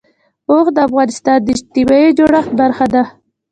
اوښ 0.51 0.65
د 0.75 0.77
افغانستان 0.87 1.37
د 1.43 1.47
اجتماعي 1.55 2.09
جوړښت 2.17 2.51
برخه 2.61 2.85
ده. 2.93 3.03